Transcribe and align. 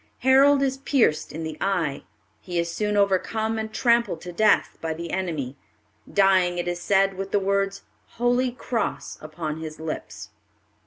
Harold 0.21 0.63
is 0.63 0.77
pierced 0.77 1.31
in 1.31 1.43
the 1.43 1.55
eye. 1.61 2.01
He 2.39 2.57
is 2.57 2.71
soon 2.73 2.97
overcome 2.97 3.59
and 3.59 3.71
trampled 3.71 4.19
to 4.21 4.31
death 4.31 4.79
by 4.81 4.95
the 4.95 5.11
enemy, 5.11 5.57
dying, 6.11 6.57
it 6.57 6.67
is 6.67 6.81
said, 6.81 7.13
with 7.13 7.29
the 7.29 7.37
words 7.39 7.83
"Holy 8.17 8.49
Cross" 8.51 9.19
upon 9.21 9.57
his 9.57 9.79
lips. 9.79 10.29